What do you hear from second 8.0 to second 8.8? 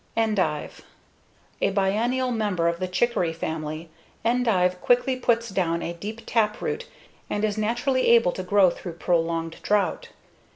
able to grow